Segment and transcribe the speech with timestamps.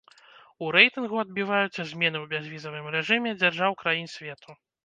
[0.63, 4.61] У рэйтынгу адбіваюцца змены ў бязвізавым рэжыме дзяржаў краін свету.